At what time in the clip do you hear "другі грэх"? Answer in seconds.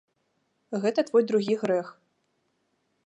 1.33-1.87